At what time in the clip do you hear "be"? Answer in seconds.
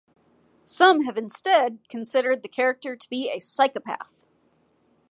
3.07-3.29